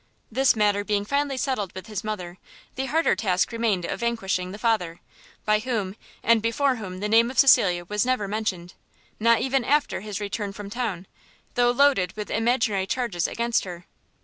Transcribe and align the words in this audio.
This 0.31 0.55
matter 0.55 0.83
being 0.83 1.05
finally 1.05 1.37
settled 1.37 1.75
with 1.75 1.85
his 1.85 2.03
mother, 2.03 2.39
the 2.73 2.87
harder 2.87 3.15
task 3.15 3.51
remained 3.51 3.85
of 3.85 3.99
vanquishing 3.99 4.49
the 4.51 4.57
father, 4.57 4.99
by 5.45 5.59
whom, 5.59 5.95
and 6.23 6.41
before 6.41 6.77
whom 6.77 7.01
the 7.01 7.07
name 7.07 7.29
of 7.29 7.37
Cecilia 7.37 7.85
was 7.85 8.03
never 8.03 8.27
mentioned, 8.27 8.73
not 9.19 9.41
even 9.41 9.63
after 9.63 10.01
his 10.01 10.19
return 10.19 10.53
from 10.53 10.71
town, 10.71 11.05
though 11.53 11.69
loaded 11.69 12.13
with 12.13 12.31
imaginary 12.31 12.87
charges 12.87 13.27
against 13.27 13.63
her. 13.63 13.85